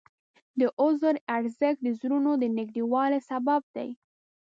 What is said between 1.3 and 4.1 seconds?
ارزښت د زړونو د نږدېوالي سبب دی.